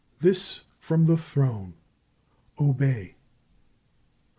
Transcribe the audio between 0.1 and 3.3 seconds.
This from the Throne! Obey!"